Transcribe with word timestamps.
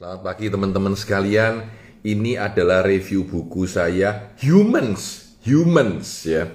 Selamat 0.00 0.32
pagi 0.32 0.48
teman-teman 0.48 0.96
sekalian. 0.96 1.60
Ini 2.00 2.40
adalah 2.40 2.80
review 2.80 3.28
buku 3.28 3.68
saya 3.68 4.32
Humans, 4.40 5.36
Humans 5.44 6.24
ya. 6.24 6.48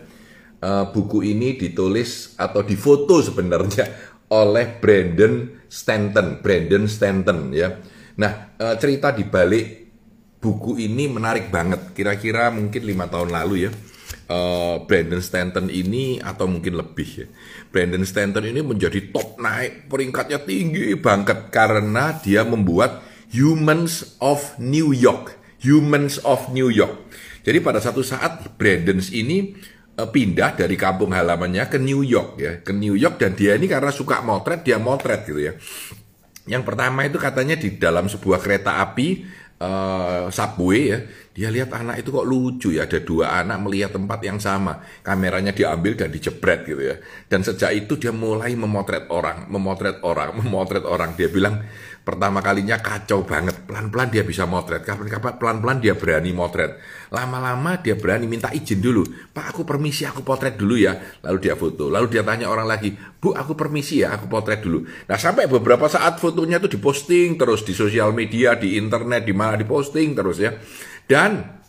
Uh, 0.57 0.89
buku 0.89 1.21
ini 1.21 1.53
ditulis 1.53 2.33
atau 2.41 2.65
difoto 2.65 3.21
sebenarnya 3.21 3.85
oleh 4.41 4.65
Brandon 4.81 5.61
Stanton, 5.69 6.41
Brandon 6.41 6.89
Stanton 6.89 7.53
ya. 7.53 7.85
Nah 8.17 8.57
uh, 8.57 8.81
cerita 8.81 9.13
di 9.13 9.29
balik 9.29 9.93
buku 10.41 10.81
ini 10.81 11.05
menarik 11.05 11.53
banget. 11.53 11.93
Kira-kira 11.93 12.49
mungkin 12.49 12.81
lima 12.81 13.05
tahun 13.05 13.29
lalu 13.29 13.69
ya. 13.69 13.71
Uh, 14.25 14.89
Brandon 14.89 15.21
Stanton 15.21 15.69
ini 15.69 16.17
atau 16.17 16.49
mungkin 16.49 16.81
lebih 16.81 17.09
ya. 17.13 17.27
Brandon 17.69 18.09
Stanton 18.09 18.49
ini 18.49 18.65
menjadi 18.65 19.13
top 19.13 19.37
naik 19.37 19.85
peringkatnya 19.85 20.41
tinggi 20.41 20.97
banget 20.97 21.53
karena 21.53 22.09
dia 22.25 22.41
membuat 22.41 23.13
Humans 23.33 24.19
of 24.21 24.59
New 24.61 24.93
York. 24.93 25.37
Humans 25.63 26.21
of 26.21 26.53
New 26.53 26.69
York. 26.69 26.93
Jadi 27.45 27.61
pada 27.61 27.77
satu 27.77 28.01
saat 28.01 28.57
Brandon 28.57 28.97
ini 29.13 29.53
uh, 29.97 30.09
pindah 30.09 30.57
dari 30.57 30.75
kampung 30.75 31.13
halamannya 31.13 31.65
ke 31.69 31.77
New 31.79 32.03
York 32.03 32.41
ya, 32.41 32.59
ke 32.61 32.71
New 32.75 32.97
York 32.97 33.21
dan 33.21 33.33
dia 33.33 33.55
ini 33.55 33.69
karena 33.69 33.91
suka 33.93 34.21
motret, 34.21 34.61
dia 34.65 34.77
motret 34.81 35.23
gitu 35.23 35.41
ya. 35.41 35.53
Yang 36.45 36.63
pertama 36.65 37.05
itu 37.05 37.17
katanya 37.17 37.57
di 37.57 37.73
dalam 37.81 38.05
sebuah 38.05 38.37
kereta 38.37 38.77
api 38.77 39.25
uh, 39.57 40.29
subway 40.29 40.93
ya, 40.93 40.99
dia 41.33 41.49
lihat 41.49 41.73
anak 41.73 42.05
itu 42.05 42.13
kok 42.13 42.27
lucu 42.27 42.69
ya, 42.77 42.85
ada 42.85 43.01
dua 43.01 43.41
anak 43.41 43.57
melihat 43.65 43.97
tempat 43.97 44.19
yang 44.21 44.37
sama, 44.37 44.85
kameranya 45.01 45.57
diambil 45.57 45.97
dan 45.97 46.13
dijebret 46.13 46.69
gitu 46.69 46.81
ya. 46.85 46.95
Dan 47.25 47.41
sejak 47.41 47.73
itu 47.73 47.97
dia 47.97 48.13
mulai 48.13 48.53
memotret 48.53 49.09
orang, 49.09 49.49
memotret 49.49 50.05
orang, 50.05 50.33
memotret 50.39 50.85
orang. 50.85 51.17
Dia 51.17 51.33
bilang 51.33 51.65
pertama 52.05 52.39
kalinya 52.45 52.77
kacau 52.77 53.25
banget, 53.25 53.65
pelan-pelan 53.65 54.13
dia 54.13 54.21
bisa 54.21 54.45
motret, 54.45 54.85
kapan-kapan 54.85 55.41
pelan-pelan 55.41 55.77
dia 55.81 55.97
berani 55.97 56.31
motret. 56.37 56.77
Lama-lama 57.09 57.81
dia 57.81 57.97
berani 57.97 58.29
minta 58.29 58.53
izin 58.53 58.77
dulu, 58.77 59.01
Pak 59.33 59.51
aku 59.51 59.65
permisi 59.65 60.05
aku 60.05 60.21
potret 60.21 60.53
dulu 60.53 60.77
ya, 60.77 60.93
lalu 61.25 61.37
dia 61.41 61.57
foto. 61.57 61.89
Lalu 61.89 62.13
dia 62.13 62.21
tanya 62.21 62.53
orang 62.53 62.69
lagi, 62.69 62.93
Bu 62.93 63.33
aku 63.33 63.57
permisi 63.57 64.05
ya 64.05 64.13
aku 64.13 64.29
potret 64.29 64.61
dulu. 64.61 64.85
Nah 65.09 65.17
sampai 65.17 65.49
beberapa 65.49 65.89
saat 65.89 66.21
fotonya 66.21 66.61
itu 66.61 66.77
diposting 66.77 67.41
terus 67.41 67.65
di 67.65 67.73
sosial 67.73 68.13
media, 68.13 68.53
di 68.53 68.77
internet, 68.77 69.25
di 69.25 69.33
mana 69.33 69.57
diposting 69.57 70.13
terus 70.13 70.37
ya. 70.37 70.53
Dan 71.09 71.64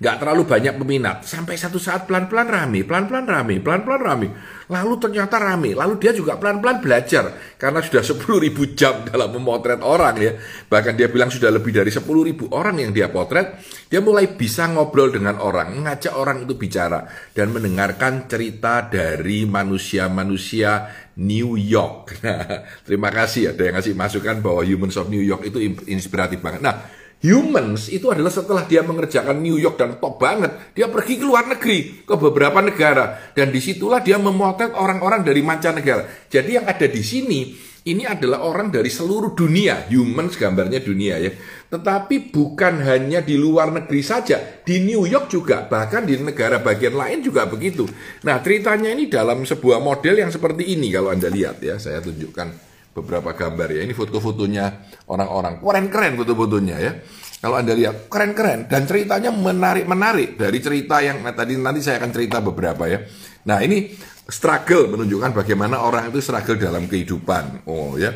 nggak 0.00 0.16
terlalu 0.16 0.48
banyak 0.48 0.74
peminat 0.80 1.28
sampai 1.28 1.60
satu 1.60 1.76
saat 1.76 2.08
pelan-pelan 2.08 2.48
rame, 2.48 2.88
pelan-pelan 2.88 3.28
rame, 3.28 3.60
pelan-pelan 3.60 4.00
rame. 4.00 4.28
Lalu 4.72 4.94
ternyata 4.96 5.36
rame, 5.36 5.76
lalu 5.76 6.00
dia 6.00 6.16
juga 6.16 6.40
pelan-pelan 6.40 6.80
belajar 6.80 7.36
karena 7.60 7.84
sudah 7.84 8.00
10 8.16 8.16
ribu 8.40 8.72
jam 8.72 9.04
dalam 9.04 9.28
memotret 9.36 9.84
orang 9.84 10.16
ya. 10.16 10.32
Bahkan 10.72 10.96
dia 10.96 11.12
bilang 11.12 11.28
sudah 11.28 11.52
lebih 11.52 11.76
dari 11.76 11.92
10 11.92 12.00
ribu 12.08 12.48
orang 12.48 12.80
yang 12.80 12.96
dia 12.96 13.12
potret, 13.12 13.60
dia 13.92 14.00
mulai 14.00 14.24
bisa 14.32 14.72
ngobrol 14.72 15.12
dengan 15.12 15.36
orang, 15.36 15.84
ngajak 15.84 16.16
orang 16.16 16.48
itu 16.48 16.56
bicara 16.56 17.04
dan 17.36 17.52
mendengarkan 17.52 18.24
cerita 18.24 18.88
dari 18.88 19.44
manusia-manusia 19.44 20.88
New 21.20 21.60
York. 21.60 22.00
Nah, 22.20 22.62
terima 22.84 23.08
kasih 23.10 23.56
ada 23.56 23.62
yang 23.64 23.74
ngasih 23.80 23.96
masukan 23.96 24.38
bahwa 24.44 24.62
Humans 24.62 24.96
of 25.00 25.10
New 25.10 25.24
York 25.24 25.50
itu 25.50 25.58
inspiratif 25.88 26.38
banget. 26.38 26.62
Nah, 26.62 26.99
Humans 27.20 27.92
itu 27.92 28.08
adalah 28.08 28.32
setelah 28.32 28.64
dia 28.64 28.80
mengerjakan 28.80 29.44
New 29.44 29.60
York 29.60 29.76
dan 29.76 30.00
top 30.00 30.16
banget, 30.16 30.72
dia 30.72 30.88
pergi 30.88 31.20
ke 31.20 31.24
luar 31.28 31.52
negeri, 31.52 32.00
ke 32.08 32.14
beberapa 32.16 32.64
negara. 32.64 33.32
Dan 33.36 33.52
di 33.52 33.60
situlah 33.60 34.00
dia 34.00 34.16
memotret 34.16 34.72
orang-orang 34.72 35.20
dari 35.20 35.44
mancanegara. 35.44 36.08
Jadi 36.32 36.56
yang 36.56 36.64
ada 36.64 36.88
di 36.88 37.02
sini, 37.04 37.52
ini 37.84 38.08
adalah 38.08 38.40
orang 38.40 38.72
dari 38.72 38.88
seluruh 38.88 39.36
dunia. 39.36 39.84
Humans 39.92 40.40
gambarnya 40.40 40.80
dunia 40.80 41.20
ya. 41.20 41.28
Tetapi 41.68 42.32
bukan 42.32 42.88
hanya 42.88 43.20
di 43.20 43.36
luar 43.36 43.68
negeri 43.68 44.00
saja, 44.00 44.40
di 44.64 44.80
New 44.80 45.04
York 45.04 45.28
juga, 45.28 45.68
bahkan 45.68 46.08
di 46.08 46.16
negara 46.16 46.56
bagian 46.64 46.96
lain 46.96 47.20
juga 47.20 47.44
begitu. 47.44 47.84
Nah 48.24 48.40
ceritanya 48.40 48.96
ini 48.96 49.12
dalam 49.12 49.44
sebuah 49.44 49.76
model 49.76 50.24
yang 50.24 50.32
seperti 50.32 50.72
ini 50.72 50.88
kalau 50.88 51.12
Anda 51.12 51.28
lihat 51.28 51.60
ya, 51.60 51.76
saya 51.76 52.00
tunjukkan 52.00 52.69
beberapa 52.94 53.32
gambar 53.34 53.68
ya. 53.70 53.80
Ini 53.86 53.94
foto-fotonya 53.94 54.64
orang-orang. 55.10 55.62
Keren-keren 55.62 56.12
foto-fotonya 56.18 56.76
ya. 56.78 56.92
Kalau 57.40 57.56
Anda 57.56 57.72
lihat 57.72 58.12
keren-keren 58.12 58.68
dan 58.68 58.84
ceritanya 58.84 59.32
menarik-menarik 59.32 60.36
dari 60.36 60.60
cerita 60.60 61.00
yang 61.00 61.24
nah, 61.24 61.32
tadi 61.32 61.56
nanti 61.56 61.80
saya 61.80 61.96
akan 61.96 62.10
cerita 62.12 62.44
beberapa 62.44 62.84
ya. 62.84 63.00
Nah, 63.48 63.64
ini 63.64 63.96
struggle 64.28 64.92
menunjukkan 64.92 65.32
bagaimana 65.32 65.80
orang 65.80 66.12
itu 66.12 66.20
struggle 66.20 66.60
dalam 66.60 66.84
kehidupan. 66.84 67.64
Oh 67.64 67.96
ya. 67.96 68.12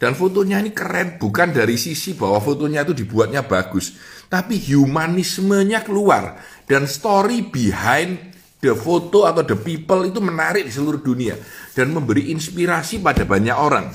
Dan 0.00 0.18
fotonya 0.18 0.58
ini 0.58 0.74
keren 0.74 1.20
bukan 1.20 1.54
dari 1.54 1.78
sisi 1.78 2.18
bahwa 2.18 2.42
fotonya 2.42 2.82
itu 2.82 2.90
dibuatnya 2.90 3.46
bagus, 3.46 3.94
tapi 4.26 4.58
humanismenya 4.58 5.86
keluar 5.86 6.42
dan 6.66 6.90
story 6.90 7.46
behind 7.46 8.18
the 8.58 8.74
photo 8.74 9.30
atau 9.30 9.46
the 9.46 9.54
people 9.54 10.02
itu 10.02 10.18
menarik 10.18 10.66
di 10.66 10.72
seluruh 10.74 10.98
dunia 10.98 11.38
dan 11.78 11.94
memberi 11.94 12.34
inspirasi 12.34 12.98
pada 12.98 13.22
banyak 13.22 13.54
orang. 13.54 13.94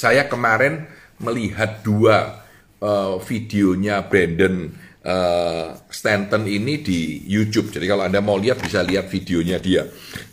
Saya 0.00 0.24
kemarin 0.32 0.88
melihat 1.20 1.84
dua 1.84 2.40
uh, 2.80 3.20
videonya 3.20 4.00
Brandon 4.08 4.72
uh, 5.04 5.76
Stanton 5.92 6.48
ini 6.48 6.80
di 6.80 7.20
YouTube. 7.28 7.68
Jadi 7.68 7.84
kalau 7.84 8.08
Anda 8.08 8.24
mau 8.24 8.40
lihat 8.40 8.64
bisa 8.64 8.80
lihat 8.80 9.12
videonya 9.12 9.60
dia. 9.60 9.84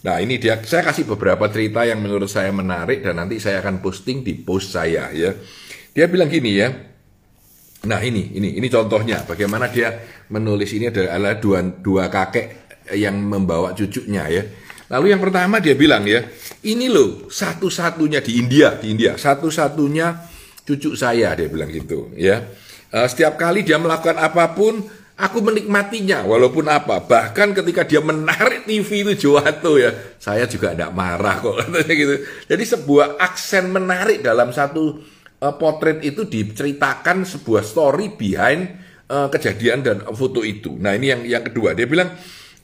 Nah, 0.07 0.23
ini 0.23 0.39
dia 0.39 0.63
saya 0.63 0.87
kasih 0.87 1.03
beberapa 1.03 1.51
cerita 1.51 1.83
yang 1.83 1.99
menurut 1.99 2.31
saya 2.31 2.47
menarik 2.55 3.03
dan 3.03 3.19
nanti 3.19 3.43
saya 3.43 3.59
akan 3.59 3.83
posting 3.83 4.23
di 4.23 4.39
post 4.39 4.71
saya 4.71 5.11
ya. 5.11 5.35
Dia 5.91 6.07
bilang 6.07 6.31
gini 6.31 6.51
ya. 6.55 6.71
Nah, 7.91 7.99
ini 7.99 8.39
ini 8.39 8.55
ini 8.55 8.67
contohnya 8.71 9.27
bagaimana 9.27 9.67
dia 9.67 9.91
menulis 10.31 10.71
ini 10.71 10.87
adalah 10.87 11.35
dua 11.43 11.59
dua 11.59 12.07
kakek 12.07 12.71
yang 12.95 13.19
membawa 13.19 13.75
cucunya 13.75 14.31
ya. 14.31 14.43
Lalu 14.87 15.11
yang 15.11 15.19
pertama 15.19 15.59
dia 15.59 15.75
bilang 15.75 16.07
ya, 16.07 16.23
ini 16.63 16.87
loh 16.87 17.27
satu-satunya 17.27 18.23
di 18.23 18.39
India, 18.39 18.79
di 18.79 18.95
India, 18.95 19.19
satu-satunya 19.19 20.15
cucu 20.63 20.95
saya 20.95 21.35
dia 21.35 21.47
bilang 21.51 21.67
gitu 21.71 22.11
ya. 22.15 22.43
Uh, 22.87 23.03
setiap 23.03 23.35
kali 23.35 23.67
dia 23.67 23.75
melakukan 23.75 24.15
apa 24.15 24.55
pun, 24.55 24.79
aku 25.19 25.43
menikmatinya 25.43 26.23
walaupun 26.23 26.71
apa. 26.71 27.03
Bahkan 27.03 27.51
ketika 27.51 27.83
dia 27.83 27.99
menarik 27.99 28.63
TV 28.63 29.03
itu 29.03 29.27
jatuh 29.27 29.75
ya, 29.75 29.91
saya 30.23 30.47
juga 30.47 30.71
tidak 30.71 30.95
marah 30.95 31.35
kok 31.43 31.55
katanya 31.67 31.93
gitu. 31.97 32.15
Jadi 32.47 32.63
sebuah 32.63 33.19
aksen 33.19 33.67
menarik 33.73 34.23
dalam 34.23 34.55
satu 34.55 35.03
uh, 35.43 35.53
potret 35.59 35.99
itu 36.05 36.23
diceritakan 36.23 37.27
sebuah 37.27 37.65
story 37.65 38.15
behind 38.15 38.71
uh, 39.11 39.27
kejadian 39.27 39.83
dan 39.83 39.97
foto 40.15 40.47
itu. 40.47 40.79
Nah 40.79 40.95
ini 40.95 41.11
yang 41.11 41.21
yang 41.27 41.43
kedua 41.43 41.75
dia 41.75 41.89
bilang 41.89 42.13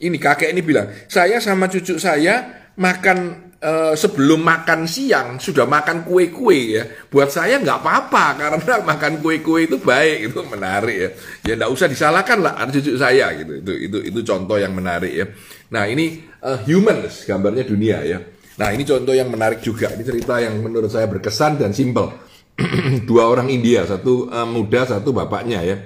ini 0.02 0.18
kakek 0.18 0.50
ini 0.50 0.62
bilang, 0.64 0.90
saya 1.06 1.38
sama 1.38 1.70
cucu 1.70 2.00
saya 2.02 2.66
makan 2.74 3.44
uh, 3.64 3.94
sebelum 3.96 4.44
makan 4.44 4.84
siang 4.84 5.40
sudah 5.40 5.64
makan 5.64 6.04
kue-kue 6.04 6.76
ya. 6.76 6.84
Buat 7.08 7.32
saya 7.32 7.56
nggak 7.62 7.78
apa-apa 7.80 8.24
karena 8.40 8.74
makan 8.84 9.24
kue-kue 9.24 9.70
itu 9.70 9.80
baik, 9.80 10.30
itu 10.30 10.40
menarik 10.44 10.96
ya. 10.96 11.08
Ya 11.48 11.52
nggak 11.56 11.70
usah 11.72 11.86
disalahkan 11.88 12.38
lah 12.44 12.60
cucu 12.68 12.94
saya 13.00 13.32
gitu. 13.38 13.62
Itu 13.64 13.72
itu 13.72 13.98
itu 14.12 14.20
contoh 14.26 14.60
yang 14.60 14.76
menarik 14.76 15.12
ya. 15.12 15.26
Nah 15.72 15.88
ini 15.88 16.22
uh, 16.44 16.60
humans 16.66 17.24
gambarnya 17.24 17.64
dunia 17.64 17.98
ya. 18.04 18.18
Nah 18.54 18.68
ini 18.70 18.86
contoh 18.86 19.14
yang 19.16 19.32
menarik 19.32 19.64
juga. 19.64 19.90
Ini 19.90 20.04
cerita 20.04 20.38
yang 20.38 20.60
menurut 20.62 20.92
saya 20.92 21.08
berkesan 21.10 21.58
dan 21.58 21.74
simpel. 21.74 22.12
Dua 23.08 23.26
orang 23.26 23.50
India, 23.50 23.82
satu 23.82 24.30
uh, 24.30 24.46
muda, 24.46 24.86
satu 24.86 25.10
bapaknya 25.10 25.58
ya. 25.66 25.76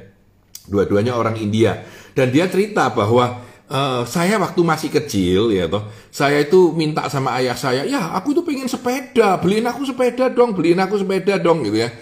Dua-duanya 0.68 1.16
orang 1.16 1.40
India. 1.40 1.80
Dan 2.12 2.28
dia 2.28 2.44
cerita 2.50 2.92
bahwa 2.92 3.47
Uh, 3.68 4.00
saya 4.08 4.40
waktu 4.40 4.64
masih 4.64 4.88
kecil 4.88 5.52
ya 5.52 5.68
toh, 5.68 5.84
saya 6.08 6.40
itu 6.40 6.72
minta 6.72 7.04
sama 7.12 7.36
ayah 7.36 7.52
saya, 7.52 7.84
ya 7.84 8.16
aku 8.16 8.32
itu 8.32 8.40
pengen 8.40 8.64
sepeda, 8.64 9.36
beliin 9.36 9.68
aku 9.68 9.84
sepeda 9.84 10.32
dong, 10.32 10.56
beliin 10.56 10.80
aku 10.80 10.96
sepeda 10.96 11.36
dong 11.36 11.60
gitu 11.68 11.84
ya. 11.84 11.92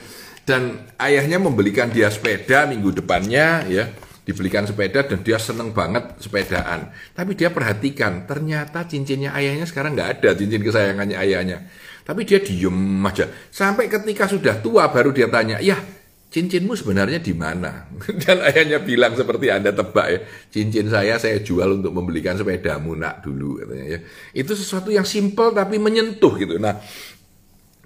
Dan 0.46 0.87
ayahnya 0.94 1.43
membelikan 1.43 1.90
dia 1.90 2.06
sepeda 2.06 2.70
minggu 2.70 2.94
depannya 2.94 3.67
ya, 3.67 3.90
dibelikan 4.23 4.62
sepeda 4.62 5.11
dan 5.11 5.26
dia 5.26 5.43
seneng 5.43 5.75
banget 5.75 6.14
sepedaan. 6.23 6.94
Tapi 7.11 7.35
dia 7.35 7.50
perhatikan, 7.50 8.31
ternyata 8.31 8.87
cincinnya 8.87 9.35
ayahnya 9.35 9.67
sekarang 9.67 9.99
nggak 9.99 10.23
ada, 10.23 10.38
cincin 10.38 10.62
kesayangannya 10.62 11.19
ayahnya. 11.19 11.67
Tapi 12.06 12.23
dia 12.23 12.38
diem 12.38 13.02
aja. 13.02 13.26
Sampai 13.50 13.90
ketika 13.90 14.31
sudah 14.31 14.62
tua 14.62 14.87
baru 14.87 15.11
dia 15.11 15.26
tanya, 15.26 15.58
ya 15.58 15.82
cincinmu 16.31 16.75
sebenarnya 16.76 17.23
di 17.23 17.32
mana? 17.32 17.88
Dan 18.23 18.43
ayahnya 18.43 18.82
bilang 18.82 19.14
seperti 19.14 19.49
Anda 19.49 19.73
tebak 19.73 20.06
ya, 20.11 20.19
cincin 20.52 20.90
saya 20.90 21.17
saya 21.17 21.40
jual 21.40 21.81
untuk 21.82 21.93
membelikan 21.94 22.37
sepedamu 22.37 22.99
nak 22.99 23.25
dulu 23.25 23.62
katanya 23.62 23.87
ya. 23.96 23.99
Itu 24.34 24.52
sesuatu 24.52 24.93
yang 24.93 25.06
simple 25.06 25.55
tapi 25.55 25.81
menyentuh 25.81 26.34
gitu. 26.37 26.61
Nah, 26.61 26.76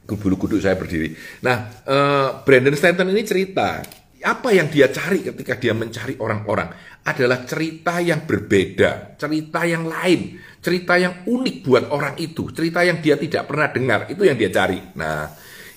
bulu 0.04 0.34
kuduk 0.34 0.58
saya 0.58 0.74
berdiri. 0.74 1.14
Nah, 1.46 1.70
uh, 1.86 2.28
Brandon 2.42 2.74
Stanton 2.74 3.14
ini 3.14 3.22
cerita 3.22 3.78
apa 4.20 4.52
yang 4.52 4.68
dia 4.68 4.92
cari 4.92 5.24
ketika 5.24 5.56
dia 5.56 5.72
mencari 5.72 6.18
orang-orang 6.20 6.68
adalah 7.00 7.48
cerita 7.48 7.96
yang 8.02 8.28
berbeda, 8.28 9.16
cerita 9.16 9.64
yang 9.64 9.88
lain, 9.88 10.36
cerita 10.60 11.00
yang 11.00 11.24
unik 11.24 11.56
buat 11.64 11.84
orang 11.88 12.20
itu, 12.20 12.52
cerita 12.52 12.84
yang 12.84 13.00
dia 13.00 13.16
tidak 13.16 13.48
pernah 13.48 13.72
dengar, 13.72 14.00
itu 14.12 14.20
yang 14.28 14.36
dia 14.36 14.52
cari. 14.52 14.76
Nah, 15.00 15.24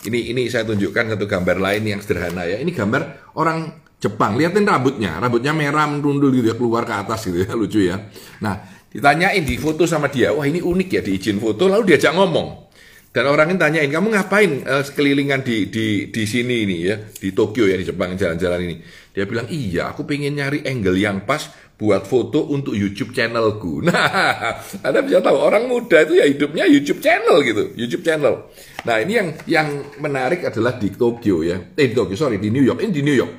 Ini 0.03 0.35
ini 0.35 0.51
saya 0.51 0.67
tunjukkan 0.67 1.15
satu 1.15 1.25
gambar 1.25 1.57
lain 1.63 1.83
yang 1.87 1.99
sederhana 2.03 2.43
ya. 2.43 2.59
Ini 2.59 2.71
gambar 2.75 3.33
orang 3.39 3.83
Jepang. 4.03 4.35
Lihatin 4.35 4.67
rambutnya, 4.67 5.15
rambutnya 5.15 5.55
merah 5.55 5.87
merundul 5.87 6.35
gitu 6.35 6.51
ya 6.51 6.55
keluar 6.59 6.83
ke 6.83 6.91
atas 6.91 7.23
gitu 7.23 7.47
ya, 7.47 7.55
lucu 7.59 7.79
ya. 7.87 8.03
Nah, 8.43 8.59
ditanyain 8.91 9.47
di 9.47 9.55
foto 9.55 9.87
sama 9.87 10.11
dia, 10.11 10.35
wah 10.35 10.43
ini 10.43 10.59
unik 10.59 10.89
ya 10.91 11.01
diizin 11.01 11.39
foto, 11.39 11.71
lalu 11.71 11.95
diajak 11.95 12.11
ngomong. 12.11 12.67
Dan 13.13 13.29
orang 13.29 13.55
ini 13.55 13.59
tanyain, 13.61 13.87
kamu 13.93 14.07
ngapain 14.11 14.51
uh, 14.65 14.83
sekelilingan 14.83 15.45
di 15.45 15.69
di 15.69 16.09
di 16.09 16.23
sini 16.27 16.67
ini 16.67 16.77
ya, 16.83 16.97
di 16.99 17.31
Tokyo 17.31 17.69
ya 17.69 17.79
di 17.79 17.85
Jepang 17.87 18.17
jalan-jalan 18.19 18.59
ini. 18.59 18.75
Dia 19.13 19.23
bilang, 19.23 19.47
iya 19.47 19.93
aku 19.93 20.03
pengen 20.03 20.35
nyari 20.35 20.65
angle 20.67 20.97
yang 20.99 21.23
pas 21.23 21.47
buat 21.73 22.05
foto 22.05 22.47
untuk 22.53 22.77
YouTube 22.77 23.11
channelku. 23.11 23.81
Nah, 23.87 24.61
Anda 24.85 25.03
bisa 25.03 25.19
tahu 25.19 25.37
orang 25.37 25.67
muda 25.67 26.05
itu 26.05 26.17
ya 26.17 26.25
hidupnya 26.25 26.65
YouTube 26.69 27.01
channel 27.03 27.43
gitu, 27.43 27.73
YouTube 27.75 28.03
channel. 28.05 28.47
Nah 28.83 28.99
ini 28.99 29.13
yang 29.15 29.29
yang 29.47 29.67
menarik 29.99 30.43
adalah 30.47 30.75
di 30.75 30.91
Tokyo 30.91 31.43
ya, 31.43 31.59
eh 31.75 31.87
di 31.89 31.95
Tokyo 31.95 32.15
sorry 32.15 32.37
di 32.39 32.51
New 32.51 32.63
York, 32.63 32.83
ini 32.83 32.91
di 32.93 33.03
New 33.03 33.15
York. 33.15 33.33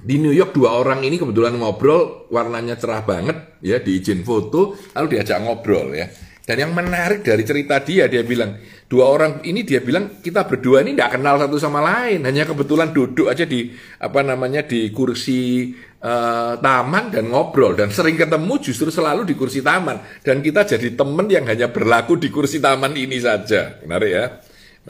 Di 0.00 0.16
New 0.16 0.32
York 0.32 0.56
dua 0.56 0.80
orang 0.80 1.04
ini 1.04 1.20
kebetulan 1.20 1.60
ngobrol, 1.60 2.24
warnanya 2.32 2.80
cerah 2.80 3.04
banget 3.04 3.60
ya, 3.60 3.84
diizin 3.84 4.24
foto, 4.24 4.72
lalu 4.96 5.16
diajak 5.16 5.44
ngobrol 5.44 5.92
ya. 5.92 6.08
Dan 6.50 6.66
yang 6.66 6.74
menarik 6.74 7.22
dari 7.22 7.46
cerita 7.46 7.78
dia, 7.78 8.10
dia 8.10 8.26
bilang, 8.26 8.58
dua 8.90 9.06
orang 9.06 9.38
ini 9.46 9.62
dia 9.62 9.78
bilang 9.78 10.18
kita 10.18 10.50
berdua 10.50 10.82
ini 10.82 10.98
tidak 10.98 11.14
kenal 11.14 11.38
satu 11.38 11.62
sama 11.62 11.78
lain, 11.78 12.26
hanya 12.26 12.42
kebetulan 12.42 12.90
duduk 12.90 13.30
aja 13.30 13.46
di 13.46 13.70
apa 14.02 14.18
namanya 14.26 14.66
di 14.66 14.90
kursi 14.90 15.70
uh, 16.02 16.58
taman 16.58 17.14
dan 17.14 17.30
ngobrol 17.30 17.78
dan 17.78 17.94
sering 17.94 18.18
ketemu 18.18 18.58
justru 18.58 18.90
selalu 18.90 19.30
di 19.30 19.38
kursi 19.38 19.62
taman 19.62 20.02
dan 20.26 20.42
kita 20.42 20.66
jadi 20.66 20.98
teman 20.98 21.30
yang 21.30 21.46
hanya 21.46 21.70
berlaku 21.70 22.18
di 22.18 22.34
kursi 22.34 22.58
taman 22.58 22.98
ini 22.98 23.22
saja. 23.22 23.78
Menarik 23.86 24.10
ya, 24.10 24.26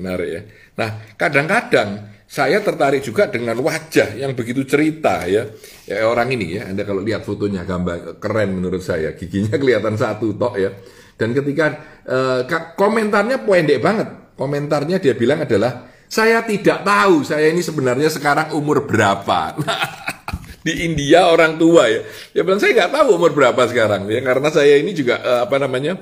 menarik 0.00 0.28
ya. 0.32 0.40
Nah 0.80 0.90
kadang-kadang 1.20 2.08
saya 2.24 2.64
tertarik 2.64 3.04
juga 3.04 3.28
dengan 3.28 3.60
wajah 3.60 4.16
yang 4.16 4.32
begitu 4.32 4.64
cerita 4.64 5.28
ya. 5.28 5.44
ya 5.84 6.08
orang 6.08 6.32
ini 6.32 6.56
ya, 6.56 6.72
Anda 6.72 6.88
kalau 6.88 7.04
lihat 7.04 7.20
fotonya 7.20 7.68
gambar 7.68 8.16
keren 8.16 8.56
menurut 8.56 8.80
saya, 8.80 9.12
giginya 9.12 9.58
kelihatan 9.60 10.00
satu 10.00 10.32
tok 10.40 10.56
ya. 10.56 10.72
Dan 11.20 11.36
ketika 11.36 11.76
uh, 12.08 12.48
komentarnya 12.80 13.44
pendek 13.44 13.84
banget, 13.84 14.08
komentarnya 14.40 14.96
dia 14.96 15.12
bilang 15.12 15.44
adalah 15.44 15.84
saya 16.08 16.40
tidak 16.48 16.80
tahu 16.80 17.28
saya 17.28 17.52
ini 17.52 17.60
sebenarnya 17.60 18.08
sekarang 18.08 18.56
umur 18.56 18.88
berapa. 18.88 19.60
di 20.66 20.88
India 20.88 21.28
orang 21.28 21.60
tua 21.60 21.92
ya, 21.92 22.00
dia 22.32 22.40
bilang 22.40 22.56
saya 22.56 22.72
nggak 22.72 22.92
tahu 22.96 23.08
umur 23.20 23.36
berapa 23.36 23.60
sekarang 23.68 24.08
ya 24.08 24.20
karena 24.24 24.48
saya 24.48 24.80
ini 24.80 24.96
juga 24.96 25.20
uh, 25.20 25.40
apa 25.44 25.60
namanya 25.60 26.00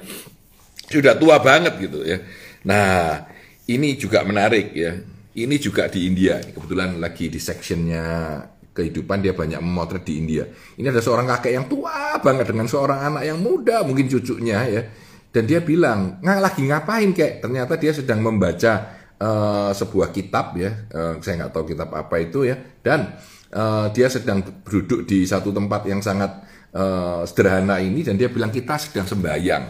sudah 0.86 1.18
tua 1.18 1.42
banget 1.42 1.74
gitu 1.82 2.06
ya. 2.06 2.22
Nah 2.62 3.26
ini 3.66 3.98
juga 3.98 4.22
menarik 4.22 4.70
ya 4.70 5.02
ini 5.38 5.56
juga 5.58 5.86
di 5.86 6.06
India. 6.10 6.42
Kebetulan 6.42 6.98
lagi 6.98 7.30
di 7.30 7.38
sectionnya 7.38 8.38
kehidupan 8.74 9.22
dia 9.22 9.34
banyak 9.34 9.58
memotret 9.58 10.06
di 10.06 10.18
India. 10.18 10.46
Ini 10.78 10.90
ada 10.90 11.02
seorang 11.02 11.26
kakek 11.26 11.52
yang 11.54 11.66
tua 11.66 12.18
banget 12.18 12.50
dengan 12.50 12.66
seorang 12.66 12.98
anak 13.14 13.22
yang 13.26 13.38
muda, 13.38 13.82
mungkin 13.86 14.06
cucunya 14.06 14.58
ya. 14.66 14.82
Dan 15.28 15.44
dia 15.44 15.60
bilang, 15.60 16.18
nggak 16.24 16.40
lagi 16.40 16.62
ngapain 16.64 17.10
kek? 17.12 17.44
Ternyata 17.44 17.76
dia 17.76 17.92
sedang 17.92 18.24
membaca 18.24 18.72
uh, 19.20 19.70
sebuah 19.76 20.08
kitab 20.10 20.56
ya. 20.56 20.88
Uh, 20.88 21.20
saya 21.20 21.44
nggak 21.44 21.52
tahu 21.52 21.64
kitab 21.74 21.92
apa 21.92 22.16
itu 22.16 22.48
ya. 22.48 22.56
Dan 22.80 23.12
uh, 23.52 23.92
dia 23.92 24.08
sedang 24.08 24.40
duduk 24.64 25.04
di 25.04 25.28
satu 25.28 25.52
tempat 25.52 25.84
yang 25.84 26.00
sangat 26.00 26.44
uh, 26.72 27.28
sederhana 27.28 27.76
ini 27.80 28.00
dan 28.00 28.16
dia 28.16 28.32
bilang 28.32 28.48
kita 28.48 28.80
sedang 28.80 29.04
sembahyang 29.04 29.64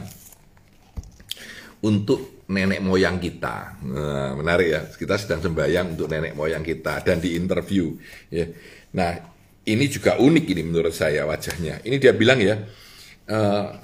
untuk 1.83 2.47
nenek 2.49 2.81
moyang 2.81 3.21
kita. 3.21 3.83
Nah, 3.85 4.33
menarik 4.35 4.69
ya. 4.69 4.81
Kita 4.89 5.15
sedang 5.21 5.45
sembahyang 5.45 5.95
untuk 5.95 6.09
nenek 6.09 6.33
moyang 6.33 6.65
kita 6.65 7.05
dan 7.05 7.21
di 7.21 7.37
interview. 7.37 7.93
Ya. 8.33 8.49
Nah, 8.97 9.21
ini 9.69 9.85
juga 9.87 10.17
unik 10.17 10.45
ini 10.57 10.63
menurut 10.65 10.95
saya 10.97 11.29
wajahnya. 11.29 11.85
Ini 11.85 11.97
dia 12.01 12.17
bilang 12.17 12.41
ya, 12.41 12.57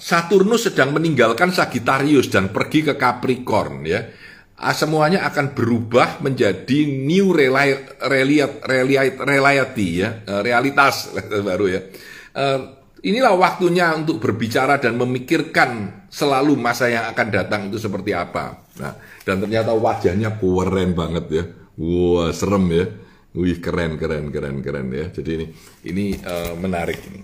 Saturnus 0.00 0.72
sedang 0.72 0.96
meninggalkan 0.96 1.52
Sagittarius 1.52 2.32
dan 2.32 2.48
pergi 2.48 2.80
ke 2.80 2.96
Capricorn 2.96 3.84
ya. 3.84 4.00
Uh, 4.54 4.70
semuanya 4.70 5.26
akan 5.26 5.50
berubah 5.52 6.22
menjadi 6.22 6.86
new 6.86 7.34
reality 7.34 7.90
ya, 10.00 10.24
uh, 10.24 10.40
realitas 10.40 11.12
baru 11.48 11.66
ya. 11.68 11.80
Uh, 12.32 12.80
inilah 13.04 13.36
waktunya 13.36 13.92
untuk 13.92 14.16
berbicara 14.22 14.80
dan 14.80 14.96
memikirkan 14.96 16.04
selalu 16.08 16.56
masa 16.56 16.88
yang 16.88 17.04
akan 17.12 17.28
datang 17.28 17.68
itu 17.68 17.76
seperti 17.76 18.16
apa. 18.16 18.64
Nah, 18.80 18.96
dan 19.26 19.44
ternyata 19.44 19.76
wajahnya 19.76 20.40
keren 20.40 20.96
banget 20.96 21.26
ya. 21.28 21.44
Wah, 21.76 22.32
serem 22.32 22.64
ya. 22.70 22.86
Wih, 23.34 23.58
keren, 23.58 23.98
keren, 23.98 24.30
keren, 24.30 24.62
keren 24.62 24.86
ya. 24.94 25.10
Jadi 25.10 25.30
ini 25.34 25.46
ini 25.90 26.14
uh, 26.22 26.54
menarik 26.56 27.02
ini. 27.10 27.20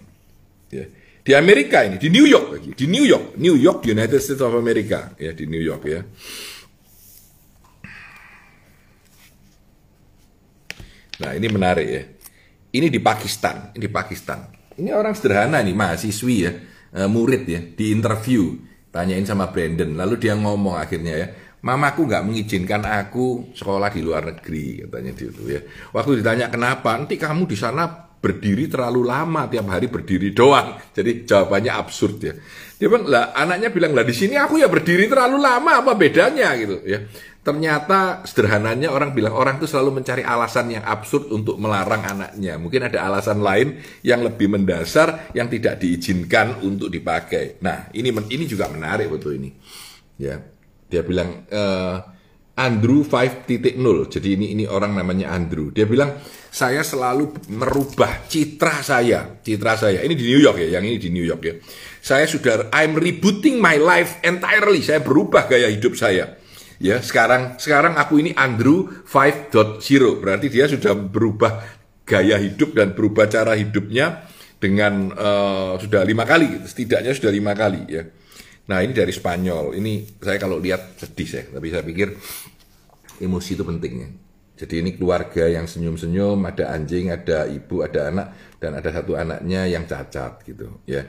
Ya. 0.75 0.85
Di 1.21 1.37
Amerika 1.37 1.85
ini, 1.85 2.01
di 2.01 2.09
New 2.09 2.25
York 2.25 2.49
lagi, 2.49 2.71
di 2.73 2.87
New 2.89 3.05
York, 3.05 3.37
New 3.37 3.53
York, 3.53 3.85
United 3.85 4.21
States 4.25 4.41
of 4.41 4.57
America, 4.57 5.13
ya 5.21 5.37
di 5.37 5.45
New 5.45 5.61
York 5.61 5.83
ya. 5.85 6.01
Nah, 11.21 11.37
ini 11.37 11.47
menarik 11.53 11.89
ya. 11.89 12.03
Ini 12.73 12.89
di 12.89 13.01
Pakistan, 13.05 13.77
ini 13.77 13.85
di 13.85 13.93
Pakistan. 13.93 14.49
Ini 14.81 14.97
orang 14.97 15.13
sederhana 15.13 15.61
nih, 15.61 15.77
mahasiswi 15.77 16.37
ya, 16.41 16.53
uh, 16.97 17.09
murid 17.13 17.45
ya, 17.45 17.61
di 17.61 17.93
interview, 17.93 18.57
tanyain 18.89 19.29
sama 19.29 19.53
Brandon, 19.53 19.93
lalu 19.93 20.17
dia 20.17 20.33
ngomong 20.33 20.81
akhirnya 20.81 21.15
ya, 21.21 21.27
mamaku 21.61 22.09
nggak 22.09 22.25
mengizinkan 22.25 22.81
aku 22.89 23.53
sekolah 23.53 23.93
di 23.93 24.01
luar 24.01 24.25
negeri, 24.33 24.89
katanya 24.89 25.13
gitu 25.13 25.45
ya. 25.45 25.61
Waktu 25.93 26.25
ditanya 26.25 26.49
kenapa, 26.49 26.97
nanti 26.97 27.21
kamu 27.21 27.45
di 27.45 27.61
sana 27.61 28.10
berdiri 28.21 28.69
terlalu 28.69 29.09
lama 29.09 29.49
tiap 29.49 29.67
hari 29.73 29.89
berdiri 29.89 30.37
doang. 30.37 30.77
Jadi 30.93 31.25
jawabannya 31.25 31.73
absurd 31.73 32.17
ya. 32.21 32.37
Dia 32.77 32.87
bilang 32.89 33.09
lah 33.09 33.33
anaknya 33.33 33.69
bilang 33.73 33.93
lah 33.97 34.05
di 34.05 34.13
sini 34.13 34.37
aku 34.37 34.61
ya 34.61 34.69
berdiri 34.69 35.09
terlalu 35.09 35.41
lama 35.41 35.81
apa 35.81 35.97
bedanya 35.97 36.53
gitu 36.61 36.85
ya. 36.85 37.01
Ternyata 37.41 38.29
sederhananya 38.29 38.93
orang 38.93 39.17
bilang 39.17 39.33
orang 39.33 39.57
itu 39.57 39.65
selalu 39.65 40.05
mencari 40.05 40.21
alasan 40.21 40.77
yang 40.77 40.85
absurd 40.85 41.33
untuk 41.33 41.57
melarang 41.57 42.05
anaknya. 42.05 42.61
Mungkin 42.61 42.93
ada 42.93 43.09
alasan 43.09 43.41
lain 43.41 43.81
yang 44.05 44.21
lebih 44.21 44.53
mendasar 44.53 45.33
yang 45.33 45.49
tidak 45.49 45.81
diizinkan 45.81 46.61
untuk 46.61 46.93
dipakai. 46.93 47.57
Nah, 47.65 47.89
ini 47.97 48.13
ini 48.13 48.45
juga 48.45 48.69
menarik 48.69 49.09
betul 49.09 49.41
ini. 49.41 49.57
Ya. 50.21 50.37
Dia 50.91 51.01
bilang 51.01 51.49
uh, 51.49 52.20
Andrew 52.61 53.01
5.0. 53.01 53.81
Jadi 54.13 54.29
ini 54.37 54.53
ini 54.53 54.65
orang 54.69 54.93
namanya 54.93 55.33
Andrew. 55.33 55.73
Dia 55.73 55.89
bilang 55.89 56.21
saya 56.53 56.85
selalu 56.85 57.49
merubah 57.57 58.29
citra 58.29 58.85
saya, 58.85 59.41
citra 59.41 59.81
saya. 59.81 60.05
Ini 60.05 60.13
di 60.13 60.29
New 60.29 60.41
York 60.45 60.61
ya, 60.61 60.77
yang 60.77 60.85
ini 60.85 61.01
di 61.01 61.09
New 61.09 61.25
York 61.25 61.43
ya. 61.43 61.55
Saya 62.05 62.29
sudah 62.29 62.69
I'm 62.77 63.01
rebooting 63.01 63.57
my 63.57 63.81
life 63.81 64.21
entirely. 64.21 64.85
Saya 64.85 65.01
berubah 65.01 65.49
gaya 65.49 65.73
hidup 65.73 65.97
saya 65.97 66.37
Ya, 66.81 66.97
sekarang 67.05 67.61
sekarang 67.61 68.01
aku 68.01 68.25
ini 68.25 68.33
Andrew 68.33 68.89
5.0, 69.05 69.85
berarti 70.17 70.49
dia 70.49 70.65
sudah 70.65 70.97
berubah 70.97 71.61
gaya 72.09 72.41
hidup 72.41 72.73
dan 72.73 72.97
berubah 72.97 73.29
cara 73.29 73.53
hidupnya 73.53 74.25
dengan 74.57 75.13
uh, 75.13 75.77
sudah 75.77 76.01
lima 76.09 76.25
kali, 76.25 76.65
setidaknya 76.65 77.13
sudah 77.13 77.29
lima 77.37 77.53
kali 77.53 77.85
ya. 77.85 78.09
Nah 78.73 78.81
ini 78.81 78.97
dari 78.97 79.13
Spanyol, 79.13 79.77
ini 79.77 80.09
saya 80.25 80.41
kalau 80.41 80.57
lihat 80.57 80.97
sedih 80.97 81.29
saya, 81.29 81.45
tapi 81.53 81.69
saya 81.69 81.85
pikir 81.85 82.17
emosi 83.21 83.55
itu 83.55 83.65
penting 83.65 83.95
ya. 84.01 84.09
Jadi 84.61 84.75
ini 84.85 84.91
keluarga 84.93 85.49
yang 85.49 85.65
senyum-senyum, 85.65 86.45
ada 86.45 86.77
anjing, 86.77 87.09
ada 87.09 87.49
ibu, 87.49 87.81
ada 87.81 88.13
anak, 88.13 88.27
dan 88.61 88.77
ada 88.77 88.93
satu 88.93 89.17
anaknya 89.17 89.65
yang 89.65 89.89
cacat 89.89 90.45
gitu 90.45 90.85
ya. 90.85 91.01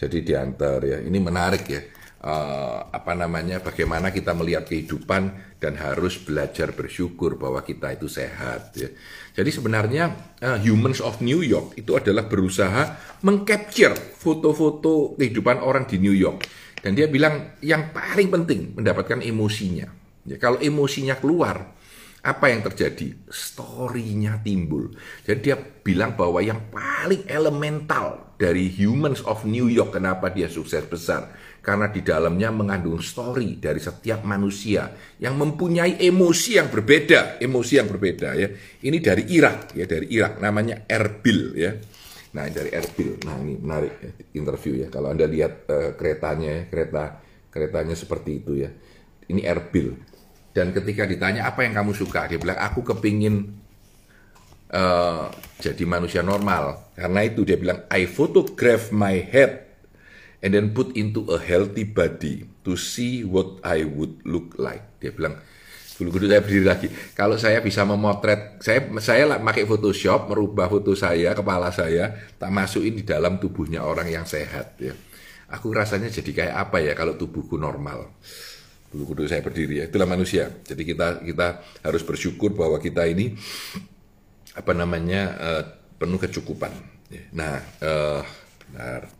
Jadi 0.00 0.24
diantar 0.24 0.80
ya, 0.80 0.98
ini 1.04 1.20
menarik 1.20 1.64
ya 1.68 1.84
uh, 2.24 2.88
apa 2.88 3.12
namanya 3.12 3.60
bagaimana 3.60 4.08
kita 4.08 4.32
melihat 4.32 4.64
kehidupan 4.64 5.36
dan 5.60 5.76
harus 5.76 6.16
belajar 6.20 6.72
bersyukur 6.72 7.36
bahwa 7.36 7.60
kita 7.60 7.92
itu 7.92 8.08
sehat 8.08 8.72
ya. 8.74 8.88
Jadi 9.36 9.50
sebenarnya 9.52 10.04
uh, 10.40 10.58
Humans 10.58 11.04
of 11.04 11.20
New 11.20 11.44
York 11.44 11.76
itu 11.76 11.92
adalah 11.94 12.24
berusaha 12.24 12.96
mengcapture 13.20 13.94
foto-foto 13.94 15.14
kehidupan 15.20 15.60
orang 15.60 15.84
di 15.84 16.00
New 16.00 16.16
York 16.16 16.48
dan 16.80 16.96
dia 16.96 17.08
bilang 17.08 17.56
yang 17.60 17.92
paling 17.92 18.32
penting 18.32 18.60
mendapatkan 18.76 19.20
emosinya. 19.20 20.03
Ya, 20.24 20.36
kalau 20.40 20.56
emosinya 20.60 21.16
keluar, 21.20 21.76
apa 22.24 22.48
yang 22.48 22.64
terjadi? 22.64 23.12
Story-nya 23.28 24.40
timbul. 24.40 24.96
Jadi 25.24 25.40
dia 25.40 25.56
bilang 25.60 26.16
bahwa 26.16 26.40
yang 26.40 26.72
paling 26.72 27.28
elemental 27.28 28.34
dari 28.40 28.72
Humans 28.72 29.24
of 29.28 29.44
New 29.44 29.68
York, 29.68 29.96
kenapa 29.96 30.32
dia 30.32 30.48
sukses 30.48 30.84
besar? 30.88 31.30
karena 31.64 31.88
di 31.88 32.04
dalamnya 32.04 32.52
mengandung 32.52 33.00
story 33.00 33.56
dari 33.56 33.80
setiap 33.80 34.20
manusia 34.28 34.92
yang 35.16 35.40
mempunyai 35.40 35.96
emosi 35.96 36.60
yang 36.60 36.68
berbeda, 36.68 37.40
emosi 37.40 37.72
yang 37.80 37.88
berbeda 37.88 38.36
ya. 38.36 38.48
Ini 38.84 39.00
dari 39.00 39.24
Irak 39.32 39.72
ya, 39.72 39.88
dari 39.88 40.12
Irak 40.12 40.44
namanya 40.44 40.84
Erbil 40.84 41.56
ya. 41.56 41.72
Nah, 42.36 42.44
dari 42.52 42.68
Erbil. 42.68 43.16
Nah, 43.24 43.40
ini 43.40 43.56
menarik 43.56 43.94
ya, 43.96 44.10
interview 44.36 44.84
ya. 44.84 44.92
Kalau 44.92 45.08
Anda 45.08 45.24
lihat 45.24 45.64
uh, 45.72 45.90
keretanya 45.96 46.50
ya, 46.52 46.62
kereta 46.68 47.24
keretanya 47.48 47.96
seperti 47.96 48.44
itu 48.44 48.60
ya. 48.60 48.68
Ini 49.32 49.40
Erbil. 49.48 49.96
Dan 50.54 50.70
ketika 50.70 51.02
ditanya 51.02 51.50
apa 51.50 51.66
yang 51.66 51.74
kamu 51.74 51.98
suka, 51.98 52.30
dia 52.30 52.38
bilang 52.38 52.54
aku 52.62 52.86
kepingin 52.86 53.58
uh, 54.70 55.26
jadi 55.58 55.82
manusia 55.82 56.22
normal. 56.22 56.94
Karena 56.94 57.26
itu 57.26 57.42
dia 57.42 57.58
bilang 57.58 57.82
I 57.90 58.06
photograph 58.06 58.94
my 58.94 59.18
head 59.18 59.66
and 60.38 60.54
then 60.54 60.70
put 60.70 60.94
into 60.94 61.26
a 61.34 61.42
healthy 61.42 61.82
body 61.82 62.46
to 62.62 62.78
see 62.78 63.26
what 63.26 63.58
I 63.66 63.82
would 63.82 64.22
look 64.22 64.54
like. 64.54 65.02
Dia 65.02 65.10
bilang 65.10 65.42
dulu 65.98 66.22
dulu 66.22 66.26
saya 66.30 66.42
berdiri 66.42 66.66
lagi. 66.66 66.88
Kalau 67.18 67.34
saya 67.34 67.58
bisa 67.58 67.82
memotret, 67.82 68.62
saya 68.62 68.82
saya 68.98 69.24
lah 69.30 69.38
pakai 69.42 69.66
Photoshop 69.66 70.30
merubah 70.30 70.66
foto 70.66 70.94
saya, 70.94 71.34
kepala 71.34 71.70
saya, 71.70 72.14
tak 72.38 72.50
masukin 72.50 72.98
di 72.98 73.04
dalam 73.06 73.38
tubuhnya 73.38 73.82
orang 73.82 74.10
yang 74.10 74.26
sehat. 74.26 74.78
Ya, 74.78 74.94
aku 75.50 75.70
rasanya 75.70 76.10
jadi 76.10 76.30
kayak 76.30 76.54
apa 76.70 76.82
ya 76.82 76.92
kalau 76.98 77.14
tubuhku 77.14 77.58
normal. 77.58 78.10
Dulu 78.94 79.10
kudu 79.10 79.26
saya 79.26 79.42
berdiri 79.42 79.82
ya, 79.82 79.90
itulah 79.90 80.06
manusia. 80.06 80.54
Jadi 80.62 80.86
kita 80.86 81.18
kita 81.26 81.58
harus 81.82 82.02
bersyukur 82.06 82.54
bahwa 82.54 82.78
kita 82.78 83.02
ini 83.10 83.34
apa 84.54 84.70
namanya 84.70 85.22
uh, 85.34 85.62
penuh 85.98 86.22
kecukupan. 86.22 86.70
Ya, 87.10 87.26
nah, 87.34 87.58
uh, 87.82 88.22
benar. 88.70 89.10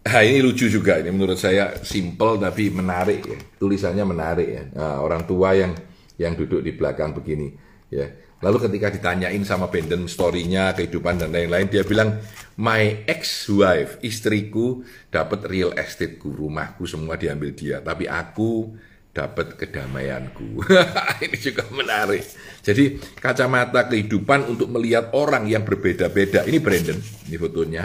Nah, 0.00 0.24
ini 0.24 0.40
lucu 0.40 0.64
juga 0.72 0.96
ini 0.96 1.12
menurut 1.12 1.36
saya 1.36 1.76
simple 1.84 2.40
tapi 2.40 2.72
menarik 2.72 3.20
ya. 3.20 3.38
Tulisannya 3.60 4.04
menarik 4.08 4.48
ya. 4.48 4.64
Nah, 4.72 5.04
orang 5.04 5.28
tua 5.28 5.52
yang 5.52 5.76
yang 6.16 6.32
duduk 6.32 6.64
di 6.64 6.72
belakang 6.72 7.12
begini 7.12 7.52
ya. 7.92 8.08
Lalu 8.40 8.56
ketika 8.68 8.88
ditanyain 8.88 9.44
sama 9.44 9.68
Benden 9.68 10.08
story-nya, 10.08 10.72
kehidupan 10.72 11.20
dan 11.20 11.28
lain-lain, 11.28 11.68
dia 11.68 11.84
bilang, 11.84 12.24
my 12.56 13.04
ex-wife, 13.04 14.00
istriku 14.00 14.80
dapat 15.12 15.44
real 15.44 15.76
estate-ku, 15.76 16.32
rumahku 16.32 16.88
semua 16.88 17.20
diambil 17.20 17.52
dia, 17.52 17.84
tapi 17.84 18.08
aku 18.08 18.72
dapat 19.12 19.60
kedamaianku. 19.60 20.64
ini 21.24 21.36
juga 21.36 21.68
menarik. 21.68 22.24
Jadi 22.64 22.96
kacamata 23.20 23.90
kehidupan 23.90 24.48
untuk 24.48 24.72
melihat 24.72 25.12
orang 25.12 25.44
yang 25.44 25.66
berbeda-beda. 25.66 26.46
Ini 26.48 26.58
Brandon, 26.62 26.96
ini 27.28 27.36
fotonya. 27.36 27.84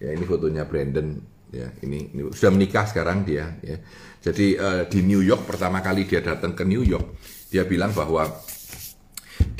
Ya 0.00 0.10
ini 0.14 0.24
fotonya 0.24 0.64
Brandon. 0.64 1.18
Ya 1.52 1.68
ini, 1.84 2.08
ini 2.16 2.32
sudah 2.32 2.52
menikah 2.54 2.88
sekarang 2.88 3.28
dia. 3.28 3.52
Ya. 3.60 3.76
Jadi 4.24 4.56
uh, 4.56 4.88
di 4.88 5.04
New 5.04 5.20
York 5.20 5.44
pertama 5.44 5.84
kali 5.84 6.08
dia 6.08 6.24
datang 6.24 6.56
ke 6.56 6.64
New 6.64 6.80
York, 6.80 7.20
dia 7.52 7.68
bilang 7.68 7.92
bahwa 7.92 8.24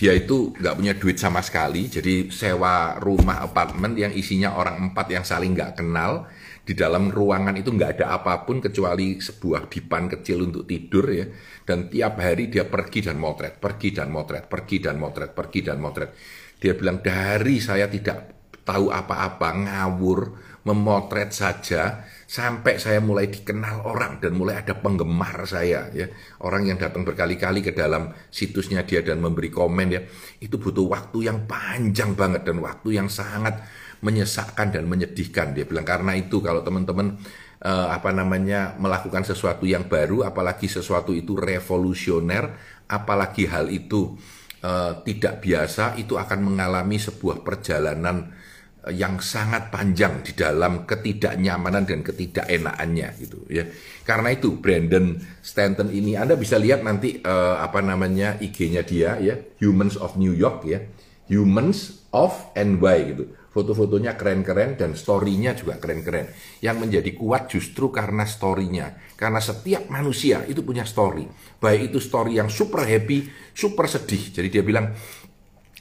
dia 0.02 0.18
itu 0.18 0.50
nggak 0.59 0.75
punya 0.82 0.99
duit 0.99 1.14
sama 1.14 1.38
sekali, 1.47 1.87
jadi 1.87 2.26
sewa 2.26 2.99
rumah 2.99 3.38
apartemen 3.47 3.94
yang 3.94 4.11
isinya 4.11 4.59
orang 4.59 4.90
empat 4.90 5.06
yang 5.14 5.23
saling 5.23 5.54
nggak 5.54 5.78
kenal, 5.78 6.26
di 6.66 6.75
dalam 6.75 7.14
ruangan 7.14 7.54
itu 7.54 7.71
nggak 7.71 8.02
ada 8.02 8.18
apa 8.18 8.42
pun 8.42 8.59
kecuali 8.59 9.23
sebuah 9.23 9.71
dipan 9.71 10.11
kecil 10.11 10.50
untuk 10.50 10.66
tidur 10.66 11.06
ya, 11.06 11.30
dan 11.62 11.87
tiap 11.87 12.18
hari 12.18 12.50
dia 12.50 12.66
pergi 12.66 13.06
dan 13.06 13.14
motret, 13.14 13.62
pergi 13.62 13.94
dan 13.94 14.11
motret, 14.11 14.50
pergi 14.50 14.82
dan 14.82 14.99
motret, 14.99 15.30
pergi 15.38 15.61
dan 15.62 15.78
motret. 15.78 16.11
Dia 16.59 16.75
bilang 16.75 16.99
dari 16.99 17.62
saya 17.62 17.87
tidak 17.87 18.50
tahu 18.66 18.90
apa-apa, 18.90 19.54
ngawur, 19.54 20.21
memotret 20.62 21.35
saja 21.35 22.07
sampai 22.33 22.78
saya 22.78 23.02
mulai 23.02 23.28
dikenal 23.28 23.85
orang 23.85 24.23
dan 24.23 24.33
mulai 24.38 24.62
ada 24.62 24.78
penggemar 24.78 25.45
saya 25.45 25.90
ya. 25.90 26.07
Orang 26.40 26.64
yang 26.64 26.78
datang 26.78 27.02
berkali-kali 27.02 27.61
ke 27.61 27.75
dalam 27.75 28.14
situsnya 28.31 28.87
dia 28.87 29.02
dan 29.02 29.19
memberi 29.19 29.50
komen 29.50 29.88
ya. 29.90 30.00
Itu 30.38 30.57
butuh 30.57 30.87
waktu 30.87 31.28
yang 31.28 31.45
panjang 31.45 32.14
banget 32.14 32.47
dan 32.47 32.62
waktu 32.62 32.97
yang 32.97 33.11
sangat 33.11 33.61
menyesakkan 34.00 34.71
dan 34.71 34.87
menyedihkan. 34.87 35.52
Dia 35.52 35.66
bilang 35.66 35.87
karena 35.87 36.14
itu 36.14 36.38
kalau 36.40 36.62
teman-teman 36.62 37.19
eh, 37.62 37.88
apa 37.90 38.11
namanya 38.14 38.78
melakukan 38.78 39.26
sesuatu 39.26 39.66
yang 39.66 39.90
baru 39.90 40.26
apalagi 40.26 40.71
sesuatu 40.71 41.11
itu 41.12 41.37
revolusioner, 41.37 42.54
apalagi 42.87 43.50
hal 43.50 43.66
itu 43.69 44.14
eh, 44.62 44.92
tidak 45.04 45.42
biasa 45.42 45.99
itu 45.99 46.16
akan 46.16 46.38
mengalami 46.54 46.97
sebuah 46.97 47.42
perjalanan 47.42 48.41
yang 48.91 49.23
sangat 49.23 49.71
panjang 49.71 50.27
di 50.27 50.35
dalam 50.35 50.83
ketidaknyamanan 50.83 51.87
dan 51.87 52.03
ketidakenaannya 52.03 53.09
gitu 53.23 53.47
ya. 53.47 53.62
Karena 54.03 54.35
itu 54.35 54.59
Brandon 54.59 55.15
Stanton 55.39 55.95
ini 55.95 56.19
Anda 56.19 56.35
bisa 56.35 56.59
lihat 56.59 56.83
nanti 56.83 57.23
uh, 57.23 57.62
apa 57.62 57.79
namanya 57.79 58.43
IG-nya 58.43 58.83
dia 58.83 59.23
ya, 59.23 59.39
Humans 59.62 60.03
of 60.03 60.19
New 60.19 60.35
York 60.35 60.67
ya. 60.67 60.83
Humans 61.31 62.11
of 62.11 62.35
NY 62.59 62.99
gitu. 63.15 63.25
Foto-fotonya 63.53 64.17
keren-keren 64.17 64.81
dan 64.81 64.97
story-nya 64.97 65.53
juga 65.53 65.77
keren-keren. 65.77 66.33
Yang 66.65 66.77
menjadi 66.83 67.11
kuat 67.15 67.53
justru 67.53 67.93
karena 67.93 68.25
story-nya. 68.25 68.97
Karena 69.15 69.39
setiap 69.39 69.93
manusia 69.93 70.43
itu 70.49 70.65
punya 70.65 70.89
story. 70.89 71.29
Baik 71.61 71.93
itu 71.93 72.01
story 72.01 72.41
yang 72.41 72.49
super 72.49 72.83
happy, 72.83 73.29
super 73.53 73.87
sedih. 73.87 74.33
Jadi 74.33 74.49
dia 74.49 74.65
bilang 74.65 74.91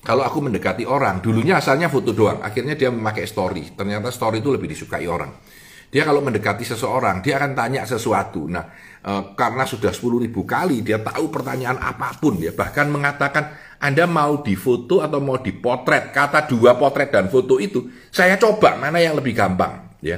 kalau 0.02 0.26
aku 0.26 0.42
mendekati 0.42 0.82
orang, 0.82 1.22
dulunya 1.22 1.62
asalnya 1.62 1.86
foto 1.86 2.10
doang, 2.10 2.42
akhirnya 2.42 2.74
dia 2.74 2.90
memakai 2.90 3.30
story. 3.30 3.78
Ternyata 3.78 4.10
story 4.10 4.42
itu 4.42 4.50
lebih 4.50 4.74
disukai 4.74 5.06
orang. 5.06 5.30
Dia 5.94 6.08
kalau 6.08 6.26
mendekati 6.26 6.66
seseorang, 6.66 7.22
dia 7.22 7.38
akan 7.38 7.52
tanya 7.54 7.86
sesuatu. 7.86 8.50
Nah, 8.50 8.66
e, 9.04 9.12
karena 9.38 9.68
sudah 9.68 9.94
10 9.94 10.24
ribu 10.26 10.42
kali, 10.42 10.82
dia 10.82 10.98
tahu 10.98 11.30
pertanyaan 11.30 11.78
apa 11.78 12.18
pun. 12.18 12.40
Ya, 12.42 12.50
bahkan 12.50 12.90
mengatakan, 12.90 13.54
Anda 13.78 14.10
mau 14.10 14.42
difoto 14.42 15.06
atau 15.06 15.22
mau 15.22 15.38
dipotret. 15.38 16.10
Kata 16.10 16.50
dua 16.50 16.80
potret 16.80 17.14
dan 17.14 17.30
foto 17.30 17.62
itu, 17.62 17.92
saya 18.10 18.40
coba 18.42 18.82
mana 18.82 18.98
yang 19.04 19.20
lebih 19.20 19.38
gampang. 19.38 19.86
Ya, 20.02 20.18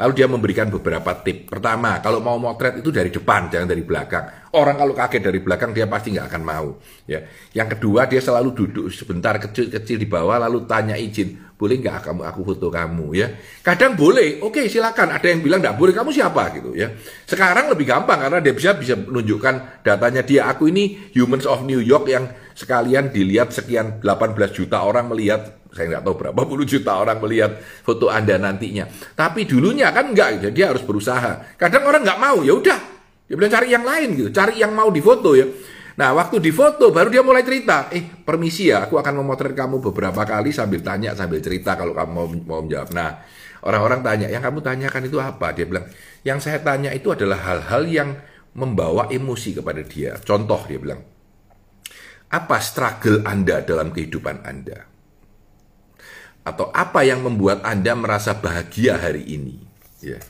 Lalu 0.00 0.12
dia 0.16 0.24
memberikan 0.24 0.72
beberapa 0.72 1.12
tip. 1.20 1.52
Pertama, 1.52 2.00
kalau 2.00 2.24
mau 2.24 2.40
motret 2.40 2.80
itu 2.80 2.88
dari 2.88 3.12
depan, 3.12 3.52
jangan 3.52 3.68
dari 3.68 3.84
belakang. 3.84 4.48
Orang 4.56 4.80
kalau 4.80 4.96
kaget 4.96 5.28
dari 5.28 5.44
belakang 5.44 5.76
dia 5.76 5.84
pasti 5.84 6.16
nggak 6.16 6.26
akan 6.32 6.42
mau. 6.42 6.80
Ya. 7.04 7.20
Yang 7.52 7.76
kedua 7.76 8.08
dia 8.08 8.24
selalu 8.24 8.56
duduk 8.56 8.88
sebentar 8.88 9.36
kecil-kecil 9.36 10.00
di 10.00 10.08
bawah 10.08 10.40
lalu 10.40 10.64
tanya 10.64 10.96
izin, 10.96 11.52
boleh 11.60 11.76
nggak 11.84 12.08
kamu 12.08 12.24
aku 12.24 12.40
foto 12.48 12.72
kamu 12.72 13.06
ya? 13.12 13.28
Kadang 13.60 13.92
boleh, 13.92 14.40
oke 14.40 14.64
silakan. 14.72 15.12
Ada 15.20 15.36
yang 15.36 15.44
bilang 15.44 15.60
nggak 15.60 15.76
boleh, 15.76 15.92
kamu 15.92 16.16
siapa 16.16 16.48
gitu 16.56 16.72
ya? 16.72 16.96
Sekarang 17.28 17.68
lebih 17.68 17.84
gampang 17.84 18.24
karena 18.24 18.40
dia 18.40 18.56
bisa 18.56 18.72
bisa 18.80 18.96
menunjukkan 18.96 19.84
datanya 19.84 20.24
dia. 20.24 20.48
Aku 20.48 20.72
ini 20.72 21.12
Humans 21.12 21.44
of 21.44 21.68
New 21.68 21.84
York 21.84 22.08
yang 22.08 22.32
sekalian 22.56 23.12
dilihat 23.12 23.52
sekian 23.52 24.00
18 24.00 24.56
juta 24.56 24.80
orang 24.80 25.12
melihat 25.12 25.59
saya 25.70 25.96
nggak 25.96 26.02
tahu 26.02 26.14
berapa 26.18 26.40
puluh 26.46 26.66
juta 26.66 26.98
orang 26.98 27.22
melihat 27.22 27.58
foto 27.86 28.10
Anda 28.10 28.36
nantinya. 28.36 28.86
Tapi 29.14 29.46
dulunya 29.46 29.94
kan 29.94 30.10
enggak, 30.10 30.42
jadi 30.42 30.54
dia 30.54 30.66
harus 30.74 30.82
berusaha. 30.82 31.56
Kadang 31.56 31.86
orang 31.86 32.02
nggak 32.02 32.20
mau, 32.20 32.42
ya 32.42 32.52
udah, 32.58 32.80
dia 33.30 33.34
bilang 33.38 33.52
cari 33.54 33.68
yang 33.70 33.84
lain 33.86 34.08
gitu, 34.18 34.28
cari 34.34 34.58
yang 34.58 34.74
mau 34.74 34.90
difoto 34.90 35.38
ya. 35.38 35.46
Nah, 36.00 36.16
waktu 36.16 36.40
difoto 36.40 36.88
baru 36.90 37.12
dia 37.12 37.20
mulai 37.20 37.44
cerita, 37.44 37.92
eh 37.92 38.02
permisi 38.02 38.72
ya, 38.72 38.88
aku 38.88 38.96
akan 38.96 39.20
memotret 39.20 39.52
kamu 39.52 39.84
beberapa 39.84 40.24
kali 40.24 40.48
sambil 40.48 40.80
tanya 40.80 41.12
sambil 41.12 41.38
cerita 41.44 41.76
kalau 41.76 41.92
kamu 41.92 42.10
mau 42.10 42.26
mau 42.26 42.60
menjawab. 42.64 42.90
Nah, 42.96 43.20
orang-orang 43.68 44.00
tanya, 44.00 44.26
yang 44.32 44.40
kamu 44.40 44.64
tanyakan 44.64 45.02
itu 45.06 45.20
apa? 45.20 45.52
Dia 45.52 45.68
bilang, 45.68 45.86
yang 46.24 46.40
saya 46.40 46.58
tanya 46.64 46.90
itu 46.96 47.12
adalah 47.12 47.38
hal-hal 47.44 47.84
yang 47.84 48.10
membawa 48.56 49.06
emosi 49.12 49.62
kepada 49.62 49.84
dia. 49.86 50.18
Contoh 50.24 50.58
dia 50.66 50.80
bilang, 50.80 51.04
apa 52.32 52.56
struggle 52.58 53.22
Anda 53.22 53.62
dalam 53.62 53.94
kehidupan 53.94 54.42
Anda? 54.42 54.89
Atau 56.44 56.72
apa 56.72 57.04
yang 57.04 57.20
membuat 57.20 57.60
Anda 57.64 57.92
merasa 57.92 58.32
bahagia 58.36 58.96
hari 58.96 59.24
ini? 59.28 59.60
Ya. 60.00 60.20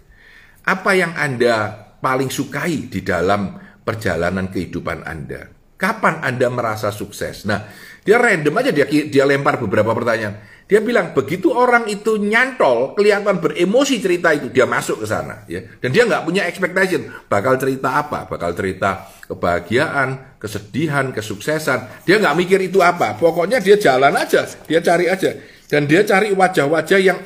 Apa 0.67 0.99
yang 0.99 1.15
Anda 1.15 1.87
paling 2.03 2.29
sukai 2.29 2.91
di 2.91 3.01
dalam 3.07 3.57
perjalanan 3.87 4.51
kehidupan 4.51 5.07
Anda? 5.07 5.49
Kapan 5.81 6.21
Anda 6.21 6.53
merasa 6.53 6.93
sukses? 6.93 7.49
Nah, 7.49 7.65
dia 8.05 8.21
random 8.21 8.53
aja 8.61 8.71
dia 8.75 8.85
dia 8.87 9.25
lempar 9.25 9.57
beberapa 9.57 9.97
pertanyaan. 9.97 10.61
Dia 10.71 10.79
bilang 10.79 11.11
begitu 11.11 11.51
orang 11.51 11.91
itu 11.91 12.15
nyantol, 12.15 12.95
kelihatan 12.95 13.43
beremosi 13.43 13.99
cerita 13.99 14.31
itu, 14.31 14.55
dia 14.55 14.71
masuk 14.71 15.03
ke 15.03 15.07
sana, 15.11 15.43
ya. 15.51 15.67
Dan 15.83 15.91
dia 15.91 16.07
nggak 16.07 16.23
punya 16.23 16.47
expectation, 16.47 17.11
bakal 17.27 17.59
cerita 17.59 17.99
apa? 17.99 18.31
Bakal 18.31 18.55
cerita 18.55 19.11
kebahagiaan, 19.27 20.39
kesedihan, 20.39 21.11
kesuksesan. 21.11 22.07
Dia 22.07 22.23
nggak 22.23 22.39
mikir 22.39 22.63
itu 22.63 22.79
apa. 22.87 23.19
Pokoknya 23.19 23.59
dia 23.59 23.83
jalan 23.83 24.15
aja, 24.15 24.47
dia 24.47 24.79
cari 24.79 25.11
aja 25.11 25.35
dan 25.71 25.87
dia 25.87 26.03
cari 26.03 26.35
wajah-wajah 26.35 26.99
yang 26.99 27.19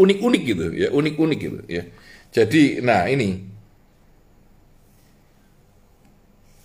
unik-unik 0.00 0.42
gitu 0.48 0.64
ya 0.72 0.88
unik-unik 0.88 1.38
gitu 1.38 1.58
ya. 1.68 1.84
Jadi 2.32 2.80
nah 2.80 3.04
ini. 3.06 3.52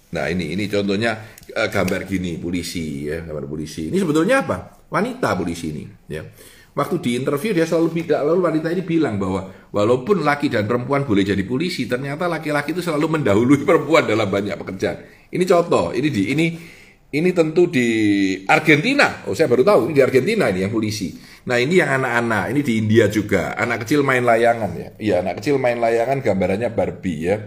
Nah 0.09 0.25
ini 0.31 0.57
ini 0.57 0.65
contohnya 0.71 1.19
uh, 1.53 1.69
gambar 1.69 2.07
gini 2.07 2.39
polisi 2.39 3.11
ya 3.11 3.19
gambar 3.27 3.45
polisi. 3.51 3.91
Ini 3.91 3.99
sebetulnya 3.99 4.47
apa? 4.47 4.87
Wanita 4.87 5.35
polisi 5.35 5.75
ini 5.75 5.83
ya. 6.07 6.23
Waktu 6.71 6.95
di 7.03 7.11
interview 7.19 7.51
dia 7.51 7.67
selalu 7.67 7.99
tidak 7.99 8.23
lalu 8.23 8.39
wanita 8.39 8.71
ini 8.71 8.87
bilang 8.87 9.19
bahwa 9.19 9.51
walaupun 9.75 10.23
laki 10.23 10.47
dan 10.47 10.63
perempuan 10.63 11.03
boleh 11.03 11.27
jadi 11.27 11.43
polisi 11.43 11.83
ternyata 11.83 12.31
laki-laki 12.31 12.71
itu 12.71 12.79
selalu 12.79 13.19
mendahului 13.19 13.59
perempuan 13.67 14.07
dalam 14.07 14.31
banyak 14.31 14.55
pekerjaan. 14.55 15.03
Ini 15.35 15.43
contoh 15.43 15.91
ini 15.91 16.07
di 16.07 16.31
ini 16.31 16.78
ini 17.09 17.33
tentu 17.33 17.65
di 17.65 17.87
Argentina. 18.45 19.25
Oh, 19.25 19.33
saya 19.33 19.49
baru 19.49 19.65
tahu 19.65 19.89
ini 19.89 19.93
di 19.97 20.03
Argentina 20.05 20.45
ini 20.45 20.61
yang 20.61 20.69
polisi. 20.69 21.17
Nah, 21.49 21.57
ini 21.57 21.81
yang 21.81 21.89
anak-anak. 22.01 22.53
Ini 22.53 22.61
di 22.61 22.73
India 22.77 23.09
juga. 23.09 23.57
Anak 23.57 23.87
kecil 23.87 24.05
main 24.05 24.21
layangan 24.21 24.71
ya. 24.77 24.89
Iya, 25.01 25.15
anak 25.25 25.41
kecil 25.41 25.57
main 25.57 25.81
layangan 25.81 26.21
gambarannya 26.21 26.69
Barbie 26.69 27.21
ya. 27.25 27.37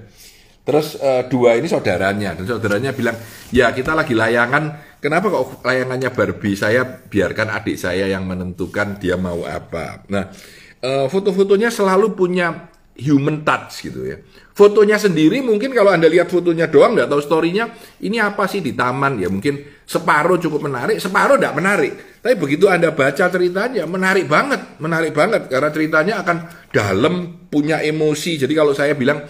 Terus 0.63 0.95
uh, 0.99 1.27
dua 1.27 1.59
ini 1.59 1.67
saudaranya 1.67 2.39
dan 2.39 2.47
saudaranya 2.47 2.95
bilang, 2.95 3.19
ya 3.51 3.75
kita 3.75 3.99
lagi 3.99 4.15
layangan. 4.15 4.95
Kenapa 5.03 5.27
kok 5.31 5.67
layangannya 5.67 6.11
Barbie? 6.15 6.55
Saya 6.55 6.87
biarkan 6.87 7.51
adik 7.51 7.75
saya 7.75 8.07
yang 8.07 8.23
menentukan 8.27 9.03
dia 9.03 9.19
mau 9.19 9.43
apa. 9.43 10.07
Nah, 10.07 10.31
uh, 10.87 11.07
foto-fotonya 11.11 11.71
selalu 11.71 12.15
punya 12.15 12.71
human 12.97 13.41
touch 13.41 13.89
gitu 13.89 14.05
ya. 14.05 14.21
Fotonya 14.53 15.01
sendiri 15.01 15.41
mungkin 15.41 15.73
kalau 15.73 15.97
anda 15.97 16.05
lihat 16.05 16.29
fotonya 16.29 16.69
doang 16.69 16.93
nggak 16.93 17.09
tahu 17.09 17.25
storynya 17.25 17.73
ini 18.05 18.21
apa 18.21 18.45
sih 18.45 18.61
di 18.61 18.77
taman 18.77 19.17
ya 19.17 19.33
mungkin 19.33 19.65
separuh 19.89 20.37
cukup 20.37 20.69
menarik, 20.69 21.01
separuh 21.01 21.41
tidak 21.41 21.57
menarik. 21.57 21.93
Tapi 22.21 22.35
begitu 22.37 22.69
anda 22.69 22.93
baca 22.93 23.33
ceritanya 23.33 23.89
menarik 23.89 24.29
banget, 24.29 24.77
menarik 24.77 25.13
banget 25.17 25.49
karena 25.49 25.69
ceritanya 25.73 26.15
akan 26.21 26.37
dalam 26.69 27.15
punya 27.49 27.81
emosi. 27.81 28.37
Jadi 28.37 28.53
kalau 28.53 28.77
saya 28.77 28.93
bilang 28.93 29.25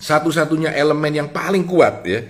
satu-satunya 0.00 0.72
elemen 0.72 1.12
yang 1.12 1.28
paling 1.28 1.68
kuat 1.68 2.04
ya. 2.08 2.20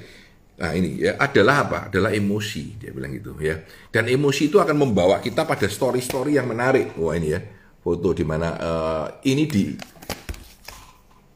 Nah 0.54 0.70
ini 0.74 1.02
ya 1.02 1.18
adalah 1.18 1.66
apa? 1.66 1.78
Adalah 1.90 2.14
emosi 2.14 2.78
dia 2.78 2.90
bilang 2.90 3.14
gitu 3.14 3.38
ya. 3.38 3.62
Dan 3.90 4.10
emosi 4.10 4.50
itu 4.50 4.58
akan 4.58 4.74
membawa 4.74 5.18
kita 5.22 5.46
pada 5.46 5.66
story-story 5.66 6.38
yang 6.38 6.50
menarik. 6.50 6.94
Wah 6.98 7.14
ini 7.14 7.28
ya 7.30 7.40
foto 7.84 8.16
di 8.16 8.24
mana 8.24 8.48
uh, 8.56 9.06
ini 9.28 9.44
di 9.44 9.76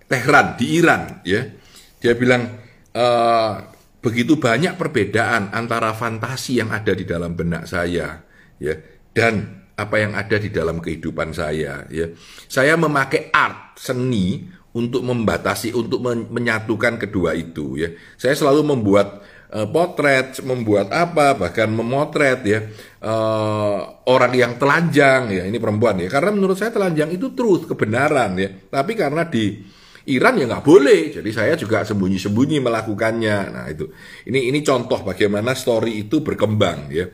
Tehran 0.09 0.57
di 0.57 0.67
Iran 0.81 1.21
ya. 1.23 1.45
Dia 2.01 2.17
bilang 2.17 2.49
uh, 2.97 3.53
begitu 4.01 4.41
banyak 4.41 4.75
perbedaan 4.81 5.53
antara 5.53 5.93
fantasi 5.93 6.65
yang 6.65 6.73
ada 6.73 6.97
di 6.97 7.05
dalam 7.05 7.35
benak 7.35 7.67
saya 7.67 8.23
ya 8.57 8.75
dan 9.13 9.67
apa 9.79 9.97
yang 9.99 10.15
ada 10.19 10.37
di 10.43 10.51
dalam 10.51 10.83
kehidupan 10.83 11.31
saya 11.31 11.87
ya. 11.87 12.07
Saya 12.51 12.75
memakai 12.75 13.31
art 13.31 13.79
seni 13.79 14.59
untuk 14.75 15.07
membatasi, 15.07 15.73
untuk 15.73 16.03
menyatukan 16.05 16.99
kedua 16.99 17.33
itu 17.39 17.79
ya. 17.79 17.89
Saya 18.19 18.35
selalu 18.35 18.75
membuat 18.75 19.23
uh, 19.55 19.67
potret, 19.71 20.43
membuat 20.43 20.91
apa, 20.91 21.39
bahkan 21.39 21.71
memotret 21.71 22.41
ya 22.43 22.61
uh, 23.03 24.03
orang 24.11 24.33
yang 24.35 24.53
telanjang 24.59 25.31
ya. 25.31 25.43
Ini 25.47 25.59
perempuan 25.63 26.03
ya. 26.03 26.11
Karena 26.11 26.35
menurut 26.35 26.59
saya 26.59 26.75
telanjang 26.75 27.15
itu 27.15 27.33
truth, 27.33 27.71
kebenaran 27.71 28.35
ya. 28.35 28.51
Tapi 28.51 28.93
karena 28.99 29.25
di 29.25 29.63
Iran 30.09 30.41
ya 30.41 30.49
nggak 30.49 30.65
boleh, 30.65 31.13
jadi 31.21 31.31
saya 31.35 31.55
juga 31.55 31.85
sembunyi-sembunyi 31.85 32.65
melakukannya. 32.65 33.37
Nah 33.53 33.67
itu, 33.69 33.93
ini 34.29 34.49
ini 34.49 34.65
contoh 34.65 35.05
bagaimana 35.05 35.53
story 35.53 36.09
itu 36.09 36.25
berkembang 36.25 36.89
ya. 36.89 37.07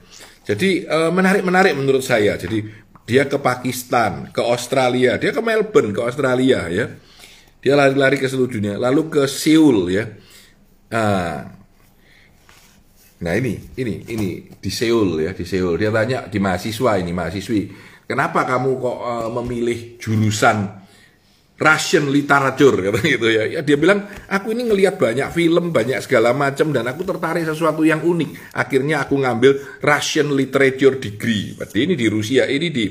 Jadi 0.45 0.87
eh, 0.87 1.11
menarik-menarik 1.11 1.75
menurut 1.75 2.07
saya. 2.07 2.39
Jadi 2.39 2.63
dia 3.05 3.27
ke 3.29 3.37
Pakistan, 3.37 4.31
ke 4.33 4.41
Australia, 4.41 5.19
dia 5.19 5.35
ke 5.35 5.43
Melbourne, 5.43 5.93
ke 5.93 6.01
Australia 6.01 6.71
ya 6.71 6.87
dia 7.65 7.73
lari-lari 7.81 8.21
ke 8.21 8.29
seluruh 8.29 8.61
dunia, 8.61 8.77
lalu 8.77 9.09
ke 9.09 9.25
Seoul 9.25 9.89
ya. 9.89 10.05
Nah, 10.93 11.49
nah 13.25 13.33
ini, 13.33 13.57
ini, 13.81 14.05
ini 14.05 14.29
di 14.61 14.69
Seoul 14.69 15.25
ya, 15.25 15.33
di 15.33 15.49
Seoul. 15.49 15.81
Dia 15.81 15.89
tanya 15.89 16.29
di 16.29 16.37
mahasiswa 16.37 17.01
ini, 17.01 17.17
mahasiswi, 17.17 17.73
kenapa 18.05 18.45
kamu 18.45 18.69
kok 18.77 18.99
uh, 19.01 19.29
memilih 19.41 19.97
jurusan 19.97 20.84
Russian 21.54 22.11
literature 22.11 22.90
kata 22.90 22.99
gitu 23.06 23.26
ya. 23.30 23.46
ya. 23.46 23.61
Dia 23.62 23.78
bilang, 23.78 24.11
aku 24.26 24.50
ini 24.50 24.66
ngelihat 24.66 24.99
banyak 24.99 25.30
film, 25.30 25.70
banyak 25.70 26.02
segala 26.02 26.34
macam 26.34 26.75
dan 26.75 26.90
aku 26.90 27.06
tertarik 27.06 27.46
sesuatu 27.46 27.87
yang 27.87 28.02
unik. 28.02 28.54
Akhirnya 28.58 29.06
aku 29.06 29.14
ngambil 29.23 29.78
Russian 29.78 30.34
literature 30.34 30.99
degree. 30.99 31.54
Berarti 31.54 31.78
ini 31.87 31.94
di 31.94 32.06
Rusia, 32.11 32.50
ini 32.50 32.68
di 32.75 32.87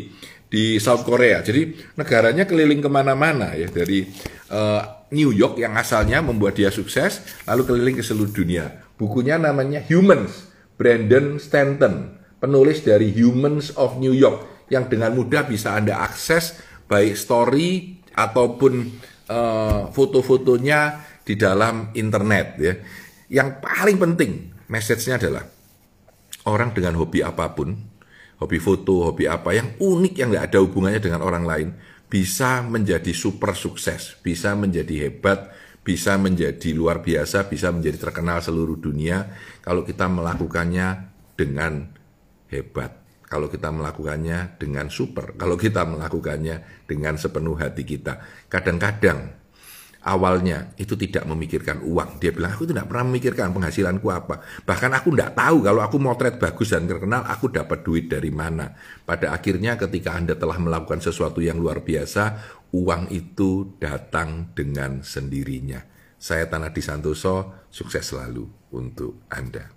di 0.47 0.77
South 0.79 1.03
Korea. 1.03 1.43
Jadi 1.43 1.75
negaranya 1.99 2.47
keliling 2.47 2.79
ke 2.79 2.87
mana-mana 2.87 3.51
ya 3.57 3.67
dari 3.67 4.05
uh, 4.53 5.09
New 5.11 5.33
York 5.35 5.59
yang 5.59 5.75
asalnya 5.75 6.23
membuat 6.23 6.55
dia 6.55 6.71
sukses, 6.71 7.25
lalu 7.49 7.67
keliling 7.67 7.97
ke 7.99 8.05
seluruh 8.05 8.31
dunia. 8.31 8.69
Bukunya 8.95 9.35
namanya 9.41 9.83
Humans, 9.89 10.53
Brandon 10.77 11.41
Stanton, 11.41 12.15
penulis 12.37 12.85
dari 12.85 13.11
Humans 13.11 13.75
of 13.75 13.99
New 13.99 14.13
York 14.13 14.69
yang 14.71 14.87
dengan 14.87 15.11
mudah 15.17 15.43
bisa 15.43 15.75
anda 15.75 15.99
akses 15.99 16.61
baik 16.85 17.17
story 17.17 18.02
ataupun 18.13 18.73
uh, 19.29 19.89
foto-fotonya 19.91 21.01
di 21.23 21.33
dalam 21.37 21.91
internet 21.97 22.47
ya. 22.59 22.73
Yang 23.33 23.49
paling 23.59 23.97
penting 23.97 24.31
message-nya 24.69 25.17
adalah 25.17 25.43
orang 26.45 26.71
dengan 26.75 26.99
hobi 26.99 27.25
apa 27.25 27.49
pun 27.55 27.73
hobi 28.43 28.59
foto, 28.59 29.09
hobi 29.09 29.25
apa 29.25 29.55
yang 29.55 29.79
unik 29.79 30.13
yang 30.19 30.27
nggak 30.31 30.45
ada 30.51 30.59
hubungannya 30.59 31.01
dengan 31.01 31.21
orang 31.23 31.47
lain 31.47 31.69
bisa 32.11 32.61
menjadi 32.61 33.09
super 33.09 33.57
sukses, 33.57 34.19
bisa 34.21 34.53
menjadi 34.53 35.09
hebat, 35.09 35.49
bisa 35.81 36.15
menjadi 36.15 36.71
luar 36.71 37.01
biasa, 37.01 37.49
bisa 37.49 37.73
menjadi 37.73 37.97
terkenal 37.97 38.39
seluruh 38.39 38.77
dunia 38.77 39.33
kalau 39.65 39.81
kita 39.81 40.05
melakukannya 40.05 41.09
dengan 41.33 41.89
hebat. 42.53 43.02
Kalau 43.33 43.49
kita 43.49 43.73
melakukannya 43.73 44.61
dengan 44.61 44.93
super, 44.93 45.33
kalau 45.33 45.57
kita 45.57 45.89
melakukannya 45.89 46.85
dengan 46.85 47.17
sepenuh 47.17 47.57
hati 47.57 47.81
kita. 47.81 48.21
Kadang-kadang 48.45 49.41
awalnya 50.05 50.75
itu 50.77 50.93
tidak 50.93 51.25
memikirkan 51.25 51.81
uang. 51.81 52.21
Dia 52.21 52.29
bilang, 52.29 52.53
aku 52.53 52.69
tidak 52.69 52.85
pernah 52.85 53.09
memikirkan 53.09 53.49
penghasilanku 53.49 54.05
apa. 54.13 54.45
Bahkan 54.61 54.91
aku 55.01 55.17
tidak 55.17 55.33
tahu 55.33 55.65
kalau 55.65 55.81
aku 55.81 55.97
motret 55.97 56.37
bagus 56.37 56.77
dan 56.77 56.85
terkenal, 56.85 57.25
aku 57.25 57.49
dapat 57.49 57.81
duit 57.81 58.05
dari 58.05 58.29
mana. 58.29 58.69
Pada 59.01 59.33
akhirnya 59.33 59.81
ketika 59.81 60.13
Anda 60.13 60.37
telah 60.37 60.61
melakukan 60.61 61.01
sesuatu 61.01 61.41
yang 61.41 61.57
luar 61.57 61.81
biasa, 61.81 62.37
uang 62.69 63.09
itu 63.09 63.81
datang 63.81 64.53
dengan 64.53 65.01
sendirinya. 65.01 65.81
Saya 66.21 66.45
Tanah 66.47 66.69
Di 66.69 66.85
Santoso, 66.85 67.65
sukses 67.73 68.05
selalu 68.05 68.45
untuk 68.77 69.25
Anda. 69.27 69.72